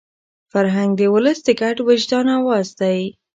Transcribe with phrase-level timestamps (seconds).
[0.51, 2.99] فرهنګ د ولس د ګډ وجدان اواز دی.